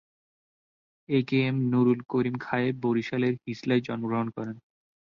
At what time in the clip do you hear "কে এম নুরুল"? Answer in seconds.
1.27-1.99